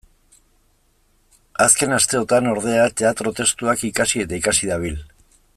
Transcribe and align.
Azken 1.67 1.93
asteotan, 1.99 2.49
ordea, 2.53 2.89
teatro-testuak 3.03 3.87
ikasi 3.93 4.27
eta 4.29 4.41
ikasi 4.43 4.73
dabil. 4.75 5.03